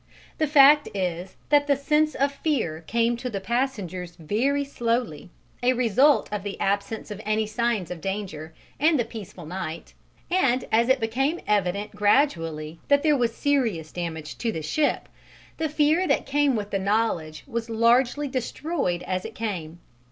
The 0.39 0.47
fact 0.47 0.89
is 0.95 1.35
that 1.49 1.67
the 1.67 1.75
sense 1.75 2.15
of 2.15 2.31
fear 2.31 2.83
came 2.87 3.15
to 3.17 3.29
the 3.29 3.39
passengers 3.39 4.15
very 4.15 4.63
slowly 4.63 5.29
a 5.61 5.73
result 5.73 6.27
of 6.33 6.41
the 6.41 6.59
absence 6.59 7.11
of 7.11 7.21
any 7.23 7.45
signs 7.45 7.91
of 7.91 8.01
danger 8.01 8.51
and 8.79 8.97
the 8.97 9.05
peaceful 9.05 9.45
night 9.45 9.93
and 10.31 10.65
as 10.71 10.89
it 10.89 10.99
became 10.99 11.39
evident 11.45 11.95
gradually 11.95 12.79
that 12.87 13.03
there 13.03 13.15
was 13.15 13.35
serious 13.35 13.91
damage 13.91 14.39
to 14.39 14.51
the 14.51 14.63
ship, 14.63 15.07
the 15.57 15.69
fear 15.69 16.07
that 16.07 16.25
came 16.25 16.55
with 16.55 16.71
the 16.71 16.79
knowledge 16.79 17.43
was 17.45 17.69
largely 17.69 18.27
destroyed 18.27 19.03
as 19.03 19.23
it 19.23 19.35
came. 19.35 19.77